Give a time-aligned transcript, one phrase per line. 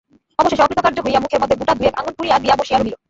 [0.39, 2.95] অবশেষে অকৃতকার্য হইয়া মুখের মধ্যে গোটা দুয়েক আঙুল পুরিয়া দিয়া বসিয়া রহিল।